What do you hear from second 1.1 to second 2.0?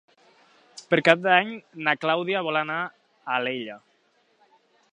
d'Any na